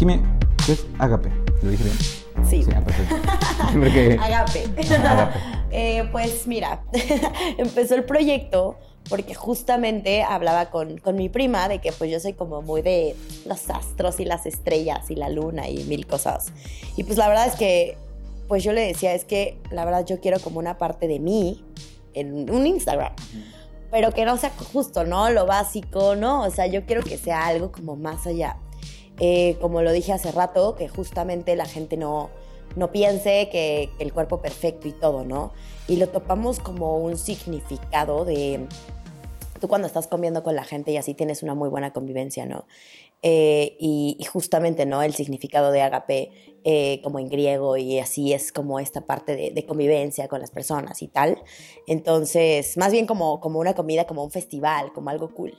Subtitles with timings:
[0.00, 0.18] Jimé,
[0.64, 1.28] ¿qué es Agape?
[1.62, 1.96] ¿Lo dije bien?
[2.48, 2.62] Sí.
[2.62, 3.16] Sí, ah, perfecto.
[3.78, 4.64] Porque- Agape.
[4.94, 5.38] Agape.
[5.72, 6.82] Eh, pues mira,
[7.58, 8.76] empezó el proyecto
[9.08, 13.14] porque justamente hablaba con, con mi prima de que pues yo soy como muy de
[13.46, 16.50] los astros y las estrellas y la luna y mil cosas.
[16.96, 17.96] Y pues la verdad es que
[18.48, 21.62] pues yo le decía es que la verdad yo quiero como una parte de mí
[22.14, 23.12] en un Instagram.
[23.92, 25.30] Pero que no sea justo, ¿no?
[25.30, 26.42] Lo básico, ¿no?
[26.42, 28.56] O sea, yo quiero que sea algo como más allá.
[29.20, 32.30] Eh, como lo dije hace rato, que justamente la gente no,
[32.74, 35.52] no piense que, el cuerpo perfecto y todo, ¿no?
[35.88, 38.66] Y lo topamos como un significado de
[39.60, 42.64] tú cuando estás comiendo con la gente y así tienes una muy buena convivencia, ¿no?
[43.22, 45.02] Eh, y, y justamente, ¿no?
[45.02, 46.30] El significado de agape,
[46.64, 50.50] eh, como en griego, y así es como esta parte de, de convivencia con las
[50.50, 51.42] personas y tal.
[51.86, 55.52] Entonces, más bien como, como una comida, como un festival, como algo cool.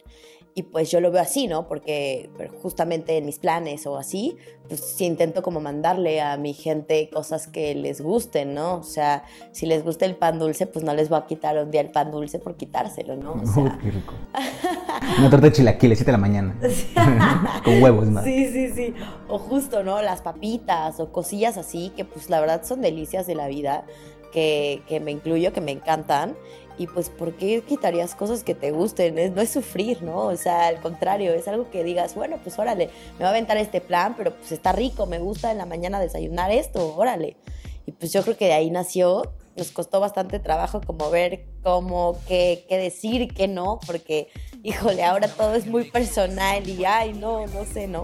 [0.53, 1.67] Y pues yo lo veo así, ¿no?
[1.67, 2.29] Porque
[2.61, 4.35] justamente en mis planes o así,
[4.67, 8.75] pues sí intento como mandarle a mi gente cosas que les gusten, ¿no?
[8.75, 11.71] O sea, si les gusta el pan dulce, pues no les voy a quitar un
[11.71, 13.33] día el pan dulce por quitárselo, ¿no?
[13.33, 14.13] O sea, qué rico.
[15.19, 16.59] Una torta de chilaquiles, 7 de la mañana.
[17.63, 18.25] Con huevos, más.
[18.25, 18.93] Sí, sí, sí.
[19.29, 20.01] O justo, ¿no?
[20.01, 23.85] Las papitas o cosillas así que pues la verdad son delicias de la vida,
[24.31, 26.35] que, que me incluyo, que me encantan.
[26.77, 29.17] Y pues, ¿por qué quitarías cosas que te gusten?
[29.19, 30.25] Es- no es sufrir, ¿no?
[30.27, 33.57] O sea, al contrario, es algo que digas, bueno, pues órale, me va a aventar
[33.57, 37.37] este plan, pero pues está rico, me gusta en la mañana desayunar esto, órale.
[37.85, 42.17] Y pues yo creo que de ahí nació, nos costó bastante trabajo como ver cómo,
[42.27, 44.29] qué, qué decir, qué no, porque,
[44.63, 48.03] híjole, ahora todo es muy personal y, ay, no, no sé, ¿no?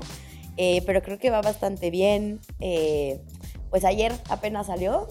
[0.58, 2.40] Eh, pero creo que va bastante bien.
[2.60, 3.22] Eh,
[3.70, 5.08] pues ayer apenas salió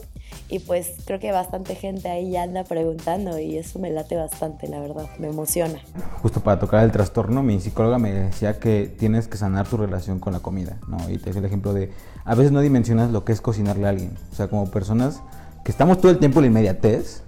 [0.48, 4.68] y pues creo que bastante gente ahí ya anda preguntando y eso me late bastante,
[4.68, 5.80] la verdad, me emociona.
[6.22, 10.20] Justo para tocar el trastorno, mi psicóloga me decía que tienes que sanar tu relación
[10.20, 10.98] con la comida, ¿no?
[11.10, 11.90] Y te decía el ejemplo de,
[12.24, 14.16] a veces no dimensionas lo que es cocinarle a alguien.
[14.32, 15.20] O sea, como personas
[15.64, 17.22] que estamos todo el tiempo en la inmediatez,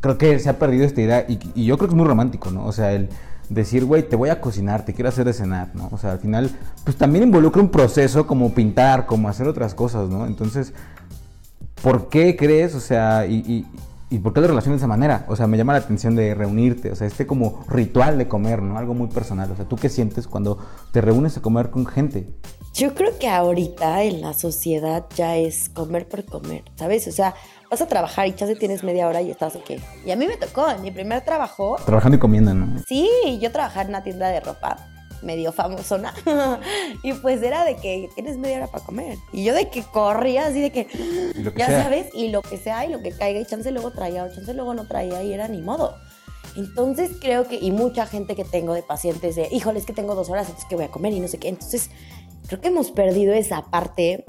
[0.00, 2.50] creo que se ha perdido esta idea y, y yo creo que es muy romántico,
[2.50, 2.66] ¿no?
[2.66, 3.08] O sea, el
[3.48, 5.88] decir, güey, te voy a cocinar, te quiero hacer de cenar, ¿no?
[5.92, 6.50] O sea, al final,
[6.84, 10.26] pues también involucra un proceso como pintar, como hacer otras cosas, ¿no?
[10.26, 10.74] Entonces,
[11.82, 12.74] ¿por qué crees?
[12.74, 13.66] O sea, y, y,
[14.10, 15.26] y por qué lo relacionas de esa manera?
[15.28, 18.62] O sea, me llama la atención de reunirte, o sea, este como ritual de comer,
[18.62, 18.78] ¿no?
[18.78, 19.50] Algo muy personal.
[19.50, 20.58] O sea, ¿tú qué sientes cuando
[20.92, 22.28] te reúnes a comer con gente?
[22.74, 27.06] Yo creo que ahorita en la sociedad ya es comer por comer, ¿sabes?
[27.08, 27.34] O sea,
[27.70, 29.76] vas a trabajar y ya tienes media hora y estás aquí.
[30.06, 32.78] Y a mí me tocó, en mi primer trabajo, Trabajando y comiendo, ¿no?
[32.86, 33.10] Sí,
[33.42, 34.76] yo trabajaba en una tienda de ropa
[35.22, 36.14] medio famosona
[37.02, 39.18] y pues era de que tienes media hora para comer.
[39.32, 40.86] Y yo de que corría así de que
[41.56, 41.82] ya sea.
[41.82, 44.52] sabes y lo que sea y lo que caiga y chance luego traía o chance
[44.54, 45.94] luego no traía y era ni modo.
[46.56, 50.14] Entonces creo que y mucha gente que tengo de pacientes de híjole es que tengo
[50.14, 51.90] dos horas entonces que voy a comer y no sé qué entonces
[52.46, 54.24] creo que hemos perdido esa parte.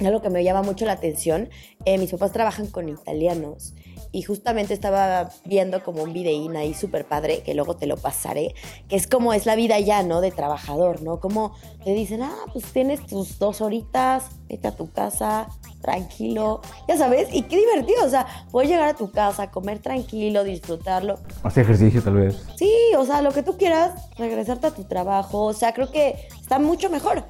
[0.00, 1.50] Algo que me llama mucho la atención,
[1.84, 3.74] eh, mis papás trabajan con italianos
[4.14, 8.54] y justamente estaba viendo como un videín ahí súper padre, que luego te lo pasaré,
[8.88, 10.20] que es como es la vida ya, ¿no?
[10.20, 11.18] De trabajador, ¿no?
[11.18, 11.52] Como
[11.84, 15.48] te dicen, ah, pues tienes tus dos horitas, vete a tu casa,
[15.82, 20.44] tranquilo, ya sabes, y qué divertido, o sea, puedes llegar a tu casa, comer tranquilo,
[20.44, 22.40] disfrutarlo, Hacer ejercicio tal vez.
[22.56, 26.28] Sí, o sea, lo que tú quieras, regresarte a tu trabajo, o sea, creo que
[26.40, 27.24] está mucho mejor.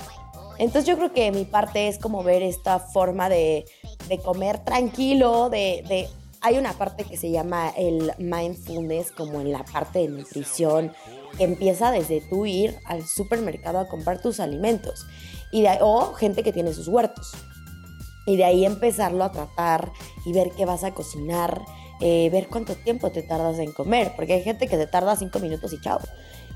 [0.58, 3.64] Entonces yo creo que mi parte es como ver esta forma de,
[4.06, 6.08] de comer tranquilo, de, de...
[6.44, 10.92] Hay una parte que se llama el mindfulness, como en la parte de nutrición,
[11.38, 15.06] que empieza desde tú ir al supermercado a comprar tus alimentos.
[15.50, 17.32] Y de, o gente que tiene sus huertos
[18.26, 19.90] y de ahí empezarlo a tratar
[20.26, 21.62] y ver qué vas a cocinar,
[22.02, 25.38] eh, ver cuánto tiempo te tardas en comer, porque hay gente que te tarda cinco
[25.38, 26.00] minutos y chao.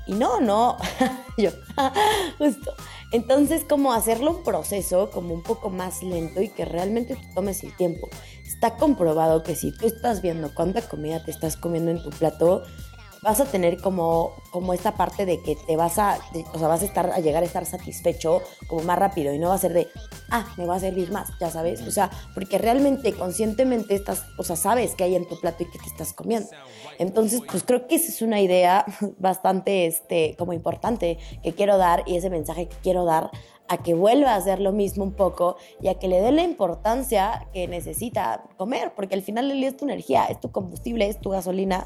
[0.05, 0.77] Y no, no,
[1.39, 1.49] yo,
[2.37, 2.75] justo.
[3.11, 7.63] Entonces, como hacerlo un proceso como un poco más lento y que realmente te tomes
[7.63, 8.09] el tiempo.
[8.45, 12.63] Está comprobado que si tú estás viendo cuánta comida te estás comiendo en tu plato,
[13.21, 16.17] vas a tener como, como esta parte de que te vas a,
[16.53, 19.49] o sea, vas a estar, a llegar a estar satisfecho como más rápido y no
[19.49, 19.87] va a ser de,
[20.29, 24.43] ah, me va a servir más, ya sabes, o sea, porque realmente, conscientemente estás, o
[24.43, 26.49] sea, sabes qué hay en tu plato y qué te estás comiendo.
[26.97, 28.85] Entonces, pues creo que esa es una idea
[29.17, 33.31] bastante, este, como importante que quiero dar y ese mensaje que quiero dar
[33.69, 36.41] a que vuelva a hacer lo mismo un poco y a que le dé la
[36.43, 41.07] importancia que necesita comer, porque al final del día es tu energía, es tu combustible,
[41.07, 41.85] es tu gasolina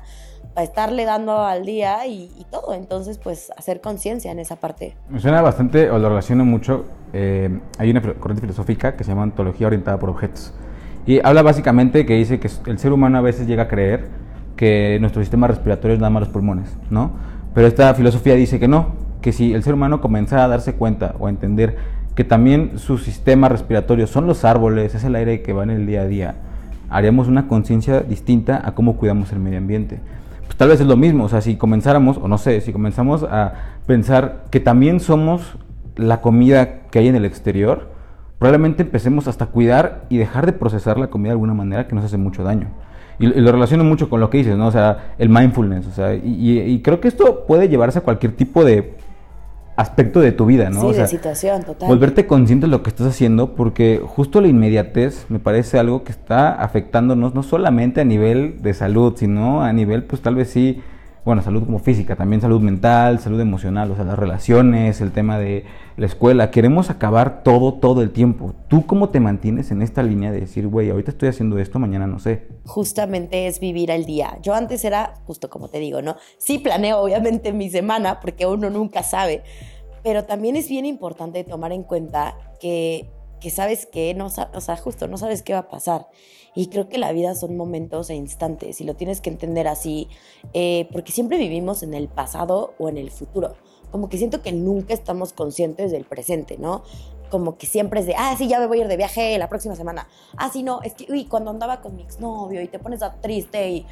[0.53, 2.73] para estarle dando al día y, y todo.
[2.73, 4.95] Entonces, pues hacer conciencia en esa parte.
[5.09, 9.23] Me suena bastante, o lo relaciono mucho, eh, hay una corriente filosófica que se llama
[9.23, 10.53] ontología orientada por objetos.
[11.05, 14.07] Y habla básicamente que dice que el ser humano a veces llega a creer
[14.55, 17.11] que nuestro sistema respiratorio es nada más los pulmones, ¿no?
[17.53, 21.15] Pero esta filosofía dice que no, que si el ser humano comenzara a darse cuenta
[21.17, 21.77] o a entender
[22.13, 25.87] que también su sistema respiratorio son los árboles, es el aire que va en el
[25.87, 26.35] día a día,
[26.89, 29.99] haríamos una conciencia distinta a cómo cuidamos el medio ambiente.
[30.45, 33.23] Pues tal vez es lo mismo, o sea, si comenzáramos, o no sé, si comenzamos
[33.23, 33.53] a
[33.87, 35.57] pensar que también somos
[35.95, 37.89] la comida que hay en el exterior,
[38.39, 42.03] probablemente empecemos hasta cuidar y dejar de procesar la comida de alguna manera que nos
[42.03, 42.67] hace mucho daño.
[43.19, 44.67] Y, lo relaciono mucho con lo que dices, ¿no?
[44.67, 48.65] O sea, el mindfulness, o sea, y creo que esto puede llevarse a cualquier tipo
[48.65, 48.95] de
[49.75, 50.91] aspecto de tu vida, ¿no?
[50.91, 51.87] Sí, de situación, total.
[51.87, 56.11] Volverte consciente de lo que estás haciendo, porque justo la inmediatez me parece algo que
[56.11, 60.81] está afectándonos no solamente a nivel de salud, sino a nivel, pues tal vez sí,
[61.25, 65.39] bueno, salud como física, también salud mental, salud emocional, o sea, las relaciones, el tema
[65.39, 65.63] de
[65.95, 66.51] la escuela.
[66.51, 68.53] Queremos acabar todo, todo el tiempo.
[68.67, 72.07] ¿Tú cómo te mantienes en esta línea de decir, güey, ahorita estoy haciendo esto, mañana
[72.07, 72.47] no sé?
[72.65, 74.37] Justamente es vivir al día.
[74.41, 76.17] Yo antes era, justo como te digo, ¿no?
[76.37, 79.43] Sí planeo obviamente mi semana, porque uno nunca sabe,
[80.03, 83.09] pero también es bien importante tomar en cuenta que,
[83.43, 86.07] que sabes que, no, o sea, justo no sabes qué va a pasar.
[86.55, 90.07] Y creo que la vida son momentos e instantes y lo tienes que entender así,
[90.53, 93.57] eh, porque siempre vivimos en el pasado o en el futuro.
[93.91, 96.83] Como que siento que nunca estamos conscientes del presente, ¿no?
[97.29, 99.49] Como que siempre es de, ah, sí, ya me voy a ir de viaje la
[99.49, 100.07] próxima semana.
[100.37, 103.15] Ah, sí, no, es que, uy, cuando andaba con mi exnovio y te pones a
[103.19, 103.85] triste y,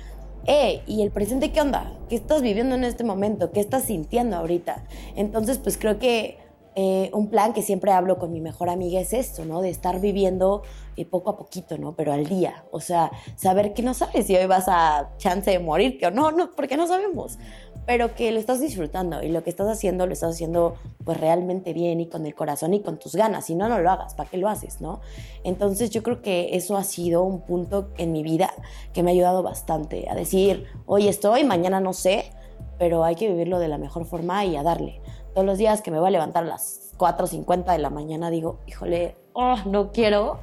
[0.46, 2.00] eh, ¿y el presente qué onda?
[2.08, 3.52] ¿Qué estás viviendo en este momento?
[3.52, 4.86] ¿Qué estás sintiendo ahorita?
[5.18, 6.38] Entonces, pues creo que
[6.76, 9.62] eh, un plan que siempre hablo con mi mejor amiga es esto, ¿no?
[9.62, 10.64] De estar viviendo
[10.96, 11.96] eh, poco a poquito, ¿no?
[11.96, 12.64] Pero al día.
[12.72, 16.12] O sea, saber que no sabes si hoy vas a chance de morir, que o
[16.12, 17.38] no, no, porque no sabemos.
[17.86, 21.74] Pero que lo estás disfrutando y lo que estás haciendo lo estás haciendo pues realmente
[21.74, 23.46] bien y con el corazón y con tus ganas.
[23.46, 24.14] Si no, no lo hagas.
[24.14, 25.02] ¿Para qué lo haces, no?
[25.44, 28.54] Entonces yo creo que eso ha sido un punto en mi vida
[28.94, 32.32] que me ha ayudado bastante a decir, hoy estoy, mañana no sé,
[32.82, 35.02] pero hay que vivirlo de la mejor forma y a darle
[35.36, 38.58] todos los días que me voy a levantar a las 4.50 de la mañana digo,
[38.66, 40.40] híjole, oh, no quiero,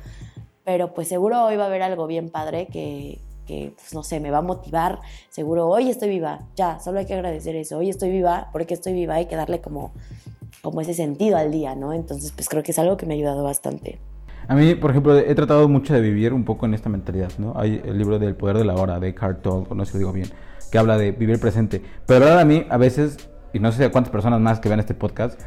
[0.63, 4.21] pero pues seguro hoy va a haber algo bien padre que, que pues, no sé,
[4.21, 5.01] me va a motivar,
[5.31, 8.93] seguro hoy estoy viva, ya, solo hay que agradecer eso, hoy estoy viva, porque estoy
[8.93, 9.91] viva, hay que darle como,
[10.63, 11.93] como ese sentido al día, ¿no?
[11.93, 13.99] Entonces, pues creo que es algo que me ha ayudado bastante.
[14.47, 17.55] A mí, por ejemplo, he tratado mucho de vivir un poco en esta mentalidad, ¿no?
[17.57, 19.99] Hay el libro del poder de la hora de Carl Toll, no sé si lo
[19.99, 20.31] digo bien,
[20.71, 21.83] que habla de vivir presente.
[22.07, 23.17] Pero la verdad a mí a veces
[23.53, 25.41] y no sé a cuántas personas más que vean este podcast,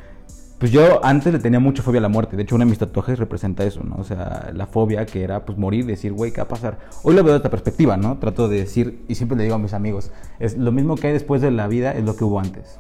[0.60, 2.36] pues yo antes le tenía mucha fobia a la muerte.
[2.36, 3.96] De hecho, uno de mis tatuajes representa eso, ¿no?
[3.96, 6.78] O sea, la fobia que era pues morir, decir, güey, ¿qué va a pasar?
[7.02, 8.20] Hoy lo veo de otra perspectiva, ¿no?
[8.20, 11.14] Trato de decir, y siempre le digo a mis amigos, es lo mismo que hay
[11.14, 12.78] después de la vida es lo que hubo antes.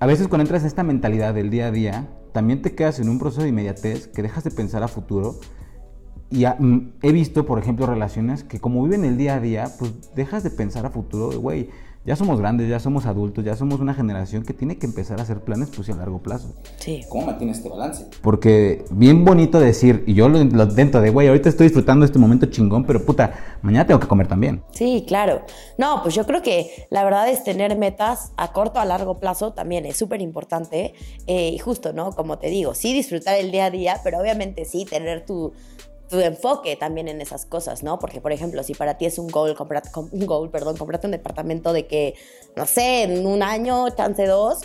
[0.00, 3.10] A veces cuando entras en esta mentalidad del día a día, también te quedas en
[3.10, 5.38] un proceso de inmediatez que dejas de pensar a futuro.
[6.30, 10.14] Y mm, he visto, por ejemplo, relaciones que como viven el día a día, pues
[10.14, 11.68] dejas de pensar a futuro, güey
[12.08, 15.24] ya somos grandes, ya somos adultos, ya somos una generación que tiene que empezar a
[15.24, 16.54] hacer planes pues a largo plazo.
[16.78, 17.02] Sí.
[17.10, 18.06] ¿Cómo mantienes este balance?
[18.22, 22.46] Porque bien bonito decir, y yo lo, dentro de, güey, ahorita estoy disfrutando este momento
[22.46, 24.62] chingón, pero puta, mañana tengo que comer también.
[24.70, 25.42] Sí, claro.
[25.76, 29.52] No, pues yo creo que la verdad es tener metas a corto, a largo plazo
[29.52, 30.94] también es súper importante.
[31.26, 32.12] Eh, y justo, ¿no?
[32.12, 35.52] Como te digo, sí disfrutar el día a día, pero obviamente sí tener tu
[36.08, 37.98] tu enfoque también en esas cosas, ¿no?
[37.98, 41.12] Porque, por ejemplo, si para ti es un goal, comprate, un goal, perdón, comprate un
[41.12, 42.14] departamento de que,
[42.56, 44.60] no sé, en un año, chance dos,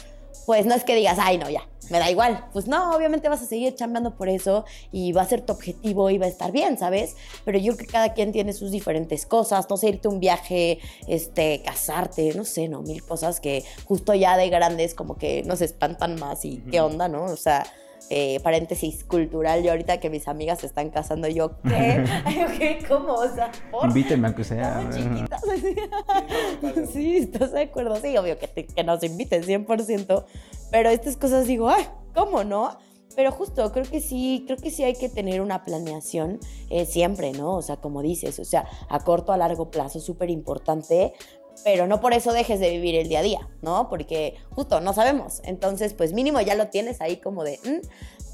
[0.45, 2.45] pues no es que digas, ay, no, ya, me da igual.
[2.53, 6.09] Pues no, obviamente vas a seguir chambeando por eso y va a ser tu objetivo
[6.09, 7.15] y va a estar bien, ¿sabes?
[7.45, 10.19] Pero yo creo que cada quien tiene sus diferentes cosas, no sé, irte a un
[10.19, 15.43] viaje, este, casarte, no sé, no, mil cosas que justo ya de grandes como que
[15.43, 17.25] nos espantan más y qué onda, ¿no?
[17.25, 17.65] O sea,
[18.10, 22.03] eh, paréntesis cultural, yo ahorita que mis amigas se están casando, yo, ¿qué?
[22.57, 22.79] ¿Qué?
[22.88, 23.13] ¿Cómo?
[23.13, 23.88] O sea, ¿por?
[23.88, 24.88] Invítenme aunque sea.
[24.93, 25.41] chiquitas.
[26.93, 27.95] sí, ¿estás de acuerdo?
[27.98, 30.25] Sí, obvio que, que nos inviten 100%,
[30.72, 32.77] pero estas cosas digo, ay, ¿cómo no?
[33.15, 37.31] Pero justo, creo que sí, creo que sí hay que tener una planeación eh, siempre,
[37.31, 37.55] ¿no?
[37.55, 41.13] O sea, como dices, o sea, a corto, a largo plazo, súper importante,
[41.63, 43.89] pero no por eso dejes de vivir el día a día, ¿no?
[43.89, 45.41] Porque justo no sabemos.
[45.43, 47.60] Entonces, pues mínimo ya lo tienes ahí como de...
[47.63, 47.88] Mm",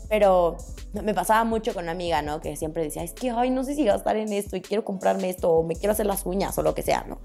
[0.09, 0.57] pero
[0.93, 2.41] me pasaba mucho con una amiga, ¿no?
[2.41, 5.29] Que siempre decía, es que, ay, no sé si gastar en esto y quiero comprarme
[5.29, 7.19] esto o me quiero hacer las uñas o lo que sea, ¿no?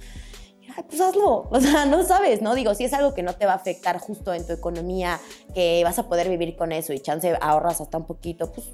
[0.82, 1.48] pues hazlo.
[1.50, 2.54] O sea, no sabes, ¿no?
[2.54, 5.20] Digo, si es algo que no te va a afectar justo en tu economía,
[5.54, 8.66] que vas a poder vivir con eso y chance ahorras hasta un poquito, pues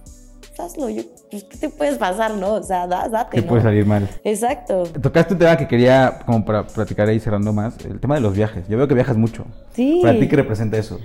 [0.64, 0.88] hazlo.
[0.88, 2.54] Yo, pues, ¿qué te puedes pasar, no?
[2.54, 3.36] O sea, date.
[3.36, 4.08] ¿Qué puede salir mal?
[4.24, 4.84] Exacto.
[5.00, 8.34] Tocaste un tema que quería, como para platicar ahí cerrando más, el tema de los
[8.34, 8.68] viajes.
[8.68, 9.44] Yo veo que viajas mucho.
[9.74, 10.00] Sí.
[10.02, 11.00] ¿Para ti qué representa eso?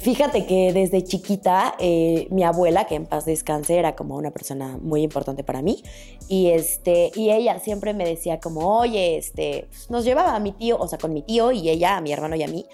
[0.00, 4.78] Fíjate que desde chiquita eh, mi abuela, que en paz descanse, era como una persona
[4.80, 5.82] muy importante para mí.
[6.28, 10.78] Y, este, y ella siempre me decía como, oye, este, nos llevaba a mi tío,
[10.78, 12.64] o sea, con mi tío y ella, a mi hermano y a mí.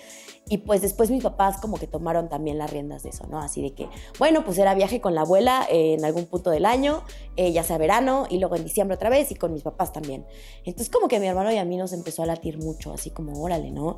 [0.47, 3.39] Y pues después mis papás como que tomaron también las riendas de eso, ¿no?
[3.39, 3.89] Así de que,
[4.19, 7.03] bueno, pues era viaje con la abuela en algún punto del año,
[7.37, 10.27] eh, ya sea verano, y luego en diciembre otra vez, y con mis papás también.
[10.65, 13.43] Entonces como que mi hermano y a mí nos empezó a latir mucho, así como,
[13.43, 13.97] órale, ¿no?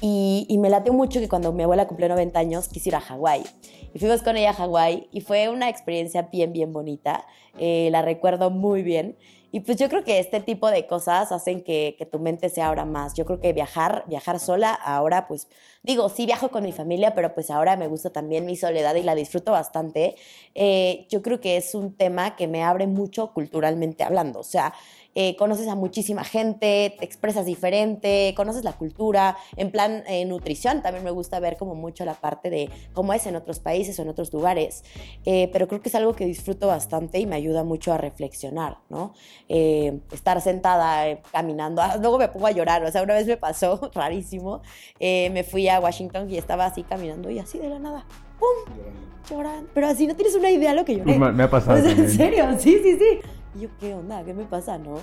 [0.00, 3.42] Y, y me latió mucho que cuando mi abuela cumplió 90 años quisiera a Hawái.
[3.92, 7.26] Y fuimos con ella a Hawái y fue una experiencia bien, bien bonita.
[7.58, 9.16] Eh, la recuerdo muy bien.
[9.52, 12.60] Y pues yo creo que este tipo de cosas hacen que, que, tu mente se
[12.60, 13.14] abra más.
[13.14, 15.46] Yo creo que viajar, viajar sola, ahora pues
[15.84, 19.02] digo, sí viajo con mi familia, pero pues ahora me gusta también mi soledad y
[19.02, 20.16] la disfruto bastante.
[20.54, 24.40] Eh, yo creo que es un tema que me abre mucho culturalmente hablando.
[24.40, 24.74] O sea,
[25.14, 30.82] eh, conoces a muchísima gente, te expresas diferente, conoces la cultura, en plan eh, nutrición
[30.82, 34.02] también me gusta ver como mucho la parte de cómo es en otros países o
[34.02, 34.82] en otros lugares,
[35.24, 38.78] eh, pero creo que es algo que disfruto bastante y me ayuda mucho a reflexionar,
[38.88, 39.14] ¿no?
[39.48, 43.26] Eh, estar sentada eh, caminando, ah, luego me pongo a llorar, o sea, una vez
[43.26, 44.62] me pasó rarísimo,
[44.98, 48.04] eh, me fui a Washington y estaba así caminando y así de la nada,
[48.38, 48.74] ¡pum!
[49.30, 51.18] Llorando, pero así no tienes una idea de lo que lloré.
[51.18, 51.80] Me, me ha pasado.
[51.82, 53.20] Sea, en serio, sí, sí, sí.
[53.56, 54.22] Y yo, ¿qué onda?
[54.24, 54.96] ¿Qué me pasa, no?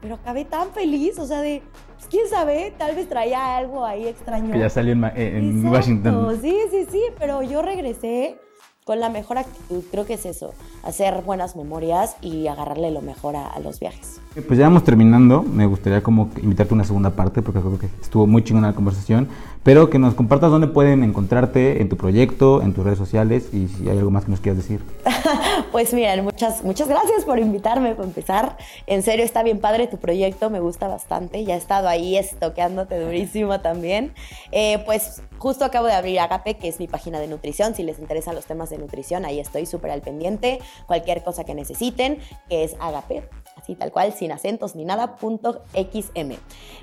[0.00, 1.62] Pero acabé tan feliz, o sea, de,
[1.96, 4.52] pues, quién sabe, tal vez traía algo ahí extraño.
[4.52, 6.38] Que ya salió en, Ma- en Washington.
[6.40, 8.38] Sí, sí, sí, pero yo regresé
[8.84, 9.82] con la mejor actitud.
[9.90, 10.52] Creo que es eso,
[10.84, 14.20] hacer buenas memorias y agarrarle lo mejor a, a los viajes.
[14.46, 15.42] Pues ya vamos terminando.
[15.42, 18.74] Me gustaría como invitarte a una segunda parte porque creo que estuvo muy chingona la
[18.74, 19.28] conversación.
[19.64, 23.68] Pero que nos compartas dónde pueden encontrarte en tu proyecto, en tus redes sociales y
[23.68, 24.82] si hay algo más que nos quieras decir.
[25.72, 28.56] Pues miren, muchas, muchas gracias por invitarme, por empezar.
[28.86, 31.44] En serio, está bien padre tu proyecto, me gusta bastante.
[31.44, 34.12] Ya he estado ahí estoqueándote durísimo también.
[34.52, 37.74] Eh, pues justo acabo de abrir Agape, que es mi página de nutrición.
[37.74, 40.60] Si les interesan los temas de nutrición, ahí estoy súper al pendiente.
[40.86, 45.62] Cualquier cosa que necesiten, que es Agape, así tal cual, sin acentos ni nada, punto
[45.72, 46.34] XM.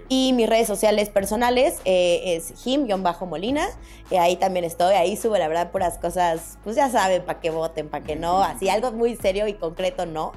[0.10, 3.68] Y mis redes sociales personales eh, es Jim-Molina.
[4.10, 7.50] Eh, ahí también estoy, ahí subo la verdad puras cosas, pues ya saben, para que
[7.50, 10.32] voten, para que no, así algo muy serio y concreto no.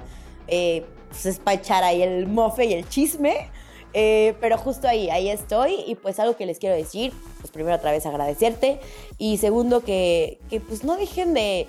[0.48, 3.50] Eh, pues es para echar ahí el mofe y el chisme.
[3.96, 7.76] Eh, pero justo ahí, ahí estoy y pues algo que les quiero decir, pues primero
[7.76, 8.80] otra vez agradecerte
[9.18, 11.68] y segundo que, que pues no dejen de,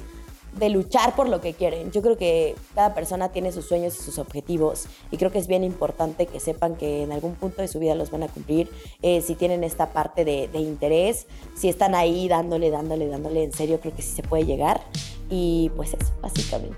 [0.57, 1.91] de luchar por lo que quieren.
[1.91, 5.47] Yo creo que cada persona tiene sus sueños y sus objetivos y creo que es
[5.47, 8.69] bien importante que sepan que en algún punto de su vida los van a cumplir.
[9.01, 13.53] Eh, si tienen esta parte de, de interés, si están ahí dándole, dándole, dándole, en
[13.53, 14.81] serio creo que sí se puede llegar
[15.29, 16.77] y pues eso, básicamente.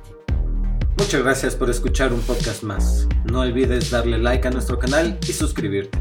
[0.98, 3.08] Muchas gracias por escuchar un podcast más.
[3.26, 6.00] No olvides darle like a nuestro canal y suscribirte.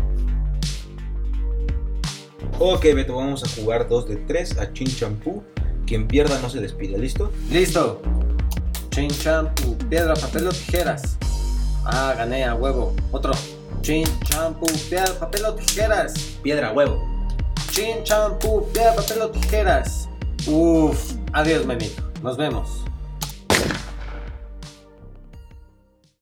[2.58, 5.42] Ok, Beto, vamos a jugar 2 de 3 a Chin Champú.
[5.86, 7.30] Quien pierda no se despide, ¿listo?
[7.48, 8.02] Listo.
[8.90, 11.16] Chin champú, piedra, papel o tijeras.
[11.84, 12.94] Ah, gané a huevo.
[13.12, 13.32] Otro.
[13.82, 16.14] Chin champú, piedra, papel o tijeras.
[16.42, 17.00] Piedra, huevo.
[17.70, 20.08] Chin champú, piedra, papel o tijeras.
[20.46, 21.12] Uf.
[21.32, 22.02] Adiós, memito.
[22.22, 22.85] Nos vemos.